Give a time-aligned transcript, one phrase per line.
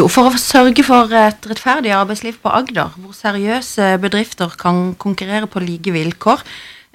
[0.00, 5.44] Jo, for å sørge for et rettferdig arbeidsliv på Agder, hvor seriøse bedrifter kan konkurrere
[5.50, 6.40] på like vilkår.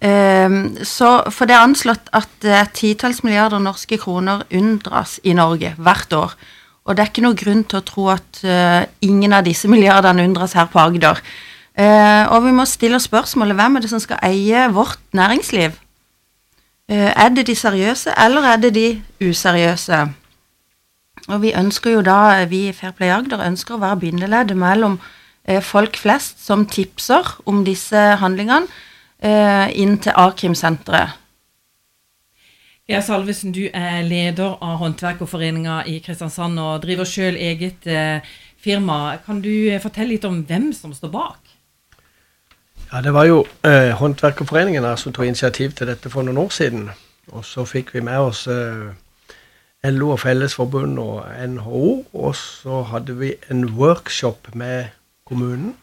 [0.02, 6.18] Ehm, så For det er anslått at titalls milliarder norske kroner unndras i Norge hvert
[6.18, 6.34] år.
[6.86, 8.42] Og det er ikke noen grunn til å tro at
[9.02, 11.22] ingen av disse milliardene unndras her på Agder.
[12.34, 15.78] Og vi må stille spørsmålet hvem er det som skal eie vårt næringsliv?
[16.90, 20.06] Er det de seriøse, eller er det de useriøse?
[21.28, 25.00] Og vi ønsker jo da, vi i Fair Play Agder ønsker å være bindeleddet mellom
[25.48, 28.70] eh, folk flest som tipser om disse handlingene,
[29.26, 31.22] eh, inn til A-krimsenteret.
[32.86, 38.22] Geir Salvesen, du er leder av Håndverkerforeninga i Kristiansand og driver sjøl eget eh,
[38.62, 39.18] firma.
[39.26, 41.56] Kan du eh, fortelle litt om hvem som står bak?
[42.92, 46.92] Ja, Det var jo eh, Håndverkerforeningen som tok initiativ til dette for noen år siden.
[47.34, 48.94] Og så fikk vi med oss eh,
[49.92, 52.06] LO og Fellesforbund og NHO.
[52.14, 54.94] Og så hadde vi en workshop med
[55.26, 55.76] kommunen.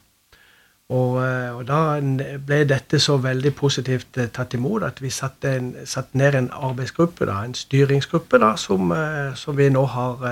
[0.92, 2.00] Og, eh, og, da
[2.44, 6.50] ble dette så veldig positivt eh, tatt imot at vi satte, en, satte ned en
[6.52, 10.26] arbeidsgruppe, da, en styringsgruppe, da, som, eh, som, vi nå har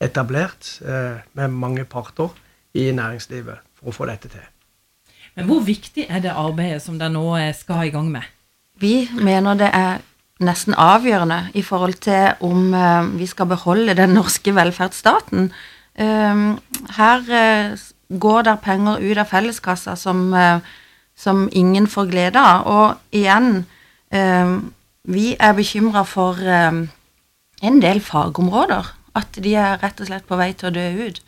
[0.00, 0.74] etablert
[1.32, 2.28] med mange parter
[2.76, 4.42] i næringslivet for å få dette til.
[5.36, 7.24] Men hvor viktig er det arbeidet som dere nå
[7.56, 8.28] skal i gang med?
[8.76, 10.04] Vi mener det er
[10.44, 15.50] nesten avgjørende i forhold til om uh, vi skal beholde den norske velferdsstaten.
[15.96, 16.56] Uh,
[16.96, 17.78] her uh,
[18.20, 20.28] går der penger ut av felleskassa som,
[21.18, 22.66] som ingen får glede av.
[22.70, 23.64] Og igjen,
[25.02, 28.92] vi er bekymra for en del fagområder.
[29.18, 31.18] At de er rett og slett på vei til å dø ut.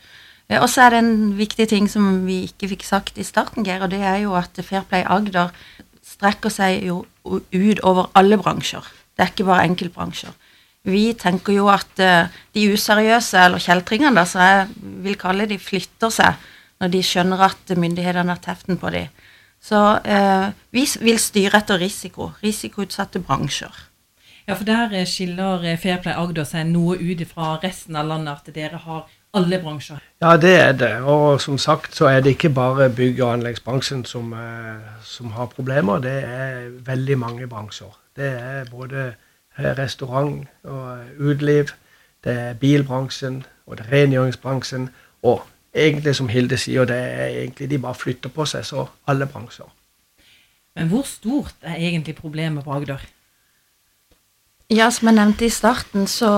[0.61, 3.83] Og så er det en viktig ting som vi ikke fikk sagt i starten, Geir,
[3.83, 5.51] og det er jo at Fair Play Agder
[5.99, 8.87] strekker seg jo ut over alle bransjer.
[9.19, 10.35] Det er ikke bare enkeltbransjer.
[10.87, 16.13] Vi tenker jo at uh, de useriøse, eller kjeltringene, som jeg vil kalle de, flytter
[16.13, 16.47] seg
[16.79, 19.11] når de skjønner at myndighetene har teften på dem.
[19.59, 22.31] Så uh, vi vil styre etter risiko.
[22.39, 23.85] Risikoutsatte bransjer.
[24.47, 28.55] Ja, for der eh, skiller Fairplay Agder seg noe ut fra resten av landet, at
[28.55, 29.03] dere har
[29.35, 29.99] alle bransjer?
[30.23, 30.93] Ja, det er det.
[31.03, 34.31] Og som sagt så er det ikke bare bygg- og anleggsbransjen som,
[35.05, 36.01] som har problemer.
[36.01, 37.91] Det er veldig mange bransjer.
[38.19, 39.13] Det er både
[39.59, 41.71] restaurant og uteliv,
[42.23, 44.89] det er bilbransjen, og det er rengjøringsbransjen.
[45.23, 49.27] Og egentlig, som Hilde sier, det er egentlig de bare flytter på seg, så alle
[49.27, 49.69] bransjer.
[50.75, 53.01] Men hvor stort er egentlig problemet på Agder?
[54.69, 56.31] Ja, som jeg nevnte i starten, så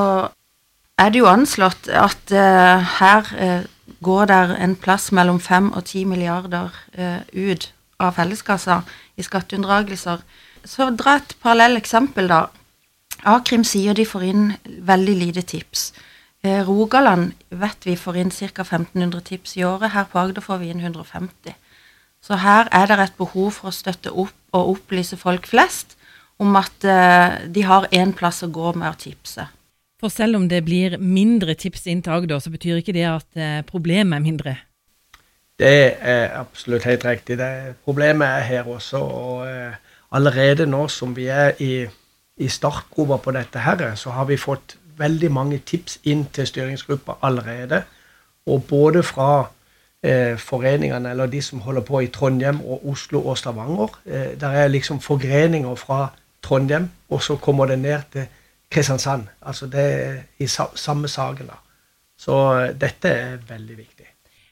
[0.97, 3.65] er det jo anslått at uh, her uh,
[4.01, 8.81] går der en plass mellom 5 og 10 milliarder uh, ut av felleskassa
[9.17, 10.23] i skatteunndragelser.
[10.65, 12.45] Så dra et parallell eksempel, da.
[13.27, 14.47] A-krim sier de får inn
[14.87, 15.91] veldig lite tips.
[16.41, 18.63] Eh, Rogaland vet vi får inn ca.
[18.63, 19.93] 1500 tips i året.
[19.93, 21.53] Her på Agder får vi inn 150.
[22.21, 25.97] Så her er det et behov for å støtte opp og opplyse folk flest
[26.41, 29.45] om at eh, de har én plass å gå med å tipse.
[30.01, 33.37] For selv om det blir mindre tips inn til Agder, så betyr ikke det at
[33.37, 34.55] eh, problemet er mindre?
[35.61, 37.37] Det er absolutt helt riktig.
[37.37, 38.97] Det, problemet er her også.
[38.97, 39.87] og...
[40.11, 41.85] Allerede nå som vi er i,
[42.37, 47.19] i startgropa på dette, her, så har vi fått veldig mange tips inn til styringsgruppa
[47.23, 47.83] allerede.
[48.45, 49.47] Og både fra
[50.03, 53.99] eh, foreningene, eller de som holder på i Trondheim og Oslo og Stavanger.
[54.05, 56.07] Eh, der er liksom forgreninger fra
[56.43, 58.25] Trondheim, og så kommer det ned til
[58.71, 59.27] Kristiansand.
[59.41, 61.47] Altså det er i sa samme saken.
[61.47, 61.59] da.
[62.17, 64.07] Så eh, dette er veldig viktig.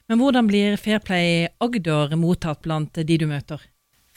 [0.10, 3.62] Men hvordan blir Fairplay Agder mottatt blant de du møter?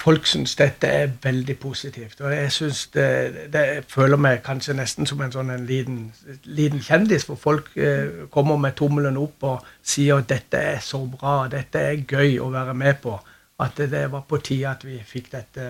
[0.02, 2.20] Folk syns dette er veldig positivt.
[2.20, 3.06] Og jeg synes det,
[3.52, 6.00] det føler meg kanskje nesten som en sånn en liten,
[6.44, 11.04] liten, kjendis, for folk eh, kommer med tommelen opp og sier at dette er så
[11.06, 13.16] bra, dette er gøy å være med på.
[13.62, 15.68] At det, det var på tide at vi fikk dette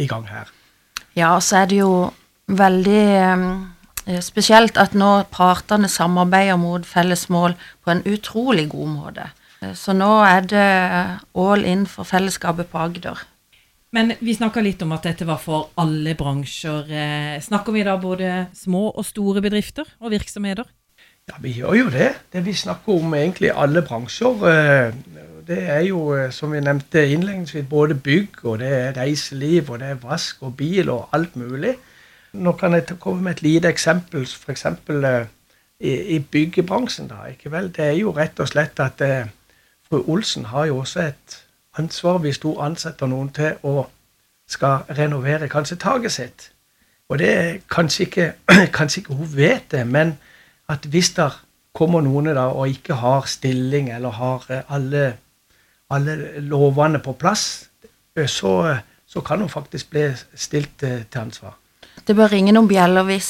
[0.00, 0.50] i gang her.
[1.16, 1.94] Ja, og så er det jo
[2.50, 9.30] veldig eh, spesielt at nå partene samarbeider mot felles mål på en utrolig god måte.
[9.76, 10.68] Så nå er det
[11.36, 13.18] all in for fellesskapet på Agder.
[13.90, 16.90] Men vi snakka litt om at dette var for alle bransjer.
[16.94, 20.68] Eh, snakker vi da både små og store bedrifter og virksomheter?
[21.26, 22.12] Ja, vi gjør jo det.
[22.30, 24.46] Det Vi snakker om egentlig alle bransjer.
[24.46, 24.94] Eh,
[25.46, 29.80] det er jo, eh, som vi nevnte innledningsvis, både bygg, og det er reiseliv, og
[29.80, 31.74] det er vask og bil og alt mulig.
[32.32, 34.22] Nå kan jeg komme med et lite eksempel.
[34.22, 34.66] F.eks.
[35.80, 37.08] I, i byggebransjen.
[37.08, 37.72] da, ikke vel?
[37.74, 39.00] Det er jo rett og slett at
[39.88, 41.40] fru Olsen har jo også et
[41.78, 43.86] ansvar hvis hun ansetter noen til å
[44.50, 46.50] skal renovere kanskje taket sitt.
[47.08, 48.32] Og det er kanskje ikke,
[48.78, 50.16] kanskje ikke hun vet det, men
[50.70, 51.30] at hvis det
[51.74, 55.04] kommer noen da og ikke har stilling eller har eh, alle,
[55.90, 57.70] alle lovene på plass,
[58.16, 58.76] eh, så,
[59.06, 61.56] så kan hun faktisk bli stilt eh, til ansvar.
[62.06, 63.28] Det bør ringe noen bjeller hvis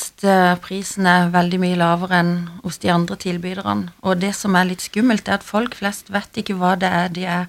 [0.62, 3.90] prisen er veldig mye lavere enn hos de andre tilbyderne.
[4.06, 7.10] Og det som er litt skummelt, er at folk flest vet ikke hva det er
[7.12, 7.48] de er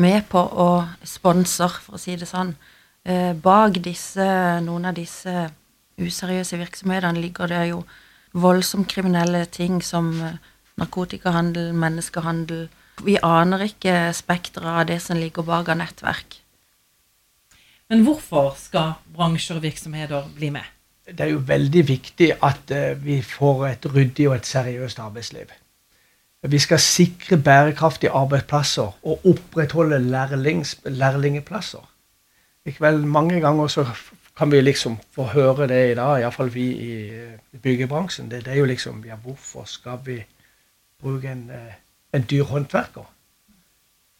[0.00, 0.68] med på å
[1.06, 2.54] sponse, for å si det sånn.
[3.04, 4.26] Eh, bak disse,
[4.64, 5.48] noen av disse
[6.00, 7.82] useriøse virksomhetene ligger det jo
[8.32, 10.36] voldsomt kriminelle ting som eh,
[10.80, 12.68] narkotikahandel, menneskehandel.
[13.04, 16.40] Vi aner ikke spekteret av det som ligger bak av nettverk.
[17.90, 20.66] Men hvorfor skal bransjer og virksomheter bli med?
[21.10, 25.50] Det er jo veldig viktig at uh, vi får et ryddig og et seriøst arbeidsliv.
[26.42, 31.90] Vi skal sikre bærekraftige arbeidsplasser og opprettholde lærlings, lærlingeplasser.
[32.80, 33.86] Vel, mange ganger så
[34.36, 38.30] kan vi liksom få høre det i dag, iallfall vi i byggebransjen.
[38.30, 40.24] Det, det, er jo liksom Ja, hvorfor skal vi
[41.00, 41.74] bruke en, eh,
[42.12, 43.10] en dyr håndverker?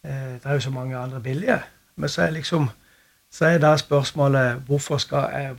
[0.05, 1.61] Eh, det er jo så mange andre billige.
[1.95, 2.69] Men så er liksom
[3.31, 5.55] så er da spørsmålet hvorfor skal jeg,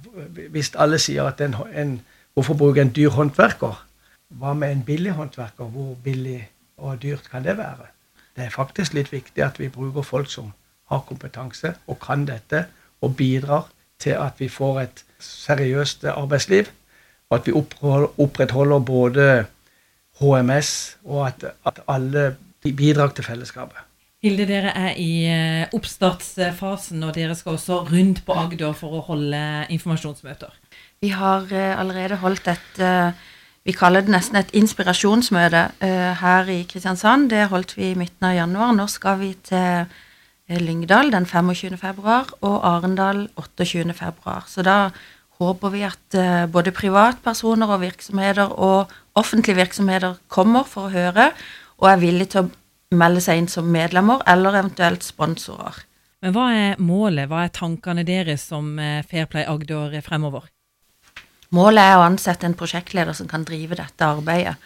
[0.51, 2.01] Hvis alle sier at en, en,
[2.35, 3.87] hvorfor bruke en dyr håndverker?
[4.39, 5.71] Hva med en billig håndverker?
[5.73, 6.41] Hvor billig
[6.79, 7.91] og dyrt kan det være?
[8.37, 10.53] Det er faktisk litt viktig at vi bruker folk som
[10.93, 12.67] har kompetanse og kan dette,
[13.03, 13.69] og bidrar
[14.01, 16.71] til at vi får et seriøst arbeidsliv.
[17.31, 19.47] Og at vi opprettholder både
[20.21, 23.81] HMS, og at, at alle bidrar til fellesskapet.
[24.23, 29.01] Hilde, dere er i eh, oppstartsfasen, og dere skal også rundt på Agder for å
[29.09, 29.41] holde
[29.75, 30.53] informasjonsmøter.
[31.03, 33.25] Vi har eh, allerede holdt et eh,
[33.63, 35.61] Vi kaller det nesten et inspirasjonsmøte
[36.19, 37.29] her i Kristiansand.
[37.31, 38.73] Det holdt vi i midten av januar.
[38.75, 39.87] Nå skal vi til
[40.51, 41.77] Lyngdal den 25.
[41.79, 43.95] februar og Arendal 28.
[43.95, 44.49] februar.
[44.51, 44.91] Så da
[45.39, 46.19] håper vi at
[46.51, 51.31] både privatpersoner og virksomheter og offentlige virksomheter kommer for å høre
[51.83, 55.83] og er villige til å melde seg inn som medlemmer eller eventuelt sponsorer.
[56.23, 60.47] Men hva er målet, hva er tankene deres som eh, Fairplay Agder fremover?
[61.53, 64.57] Målet er å ansette en prosjektleder som kan drive dette arbeidet.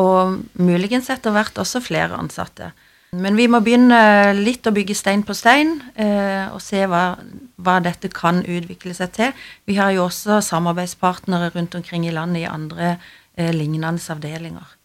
[0.00, 2.70] Og muligens etter hvert også flere ansatte.
[3.10, 7.18] Men vi må begynne litt å bygge stein på stein, eh, og se hva,
[7.58, 9.32] hva, dette kan utvikle seg til.
[9.66, 12.92] Vi har jo også samarbeidspartnere rundt omkring i landet i andre
[13.34, 14.76] eh, lignende avdelinger.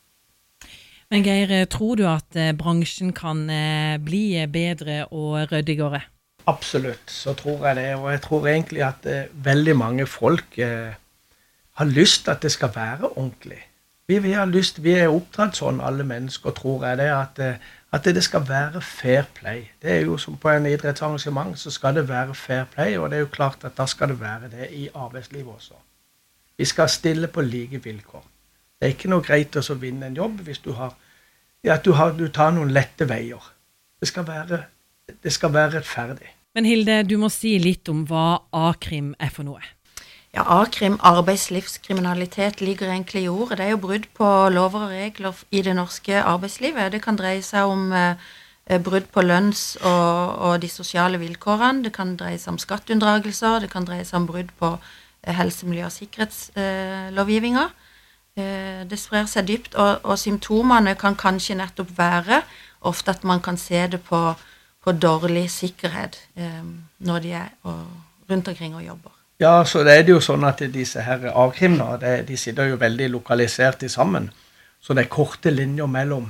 [1.14, 6.02] Men Geir, eh, tror du at eh, bransjen kan eh, bli bedre og ryddigere?
[6.50, 7.88] Absolutt, så tror jeg det.
[8.00, 9.06] Og jeg tror egentlig at
[9.46, 10.58] veldig mange folk
[11.76, 13.62] har lyst til at det skal være ordentlig.
[14.08, 17.40] Vi, vi, lyst, vi er oppdratt sånn, alle mennesker, tror jeg det, at,
[17.96, 19.64] at, det skal være fair play.
[19.82, 23.00] Det er jo som på en idrettsarrangement, så skal det være fair play.
[23.02, 25.80] Og det er jo klart at da skal det være det i arbeidslivet også.
[26.58, 28.24] Vi skal stille på like vilkår.
[28.80, 30.94] Det er ikke noe greit å vinne en jobb hvis du har,
[31.66, 33.42] ja, du, har, du tar noen lette veier.
[34.00, 34.62] Det skal være,
[35.24, 36.30] det skal være rettferdig.
[36.56, 39.64] Men Hilde, du må si litt om hva A-krim er for noe.
[40.36, 43.58] Ja, A-krim, arbeidslivskriminalitet, ligger egentlig i ordet.
[43.58, 46.92] Det er jo brudd på lover og regler i det norske arbeidslivet.
[46.92, 51.88] Det kan dreie seg om eh, brudd på lønns- og, og, de sosiale vilkårene.
[51.88, 53.62] Det kan dreie seg om skatteunndragelser.
[53.64, 57.66] Det kan dreie seg om brudd på eh, helse-, miljø- og sikkerhetslovgivninga.
[57.72, 57.82] Eh,
[58.36, 62.42] Eh, det sprer seg dypt, og, og, symptomene kan kanskje nettopp være
[62.84, 64.20] ofte at man kan se det på,
[64.84, 66.66] på dårlig sikkerhet eh,
[67.00, 67.86] når de er og,
[68.30, 69.15] rundt omkring og jobber.
[69.40, 73.10] Ja, så det er det jo sånn at disse her a-krimene de sitter jo veldig
[73.18, 74.30] lokalisert sammen.
[74.80, 76.30] Så det er korte linjer mellom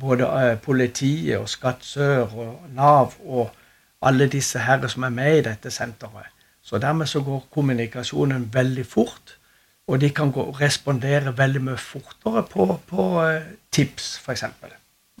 [0.00, 3.50] både eh, politiet og Skatt sør og Nav og
[4.06, 6.30] alle disse her som er med i dette senteret.
[6.62, 9.36] Så dermed så går kommunikasjonen veldig fort.
[9.90, 14.44] Og de kan gå, respondere veldig mye fortere på, på uh, tips, f.eks.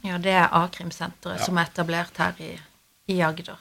[0.04, 1.44] Ja, det er A-krimsenteret ja.
[1.44, 2.52] som er etablert her i,
[3.10, 3.58] i Agder.